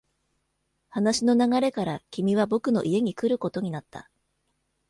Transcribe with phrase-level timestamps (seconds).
[0.89, 4.09] 話の流れから、君は僕の家に来ることになった。